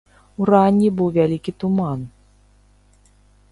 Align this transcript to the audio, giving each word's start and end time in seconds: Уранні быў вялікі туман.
Уранні 0.45 0.89
быў 1.01 1.11
вялікі 1.17 1.51
туман. 1.65 1.99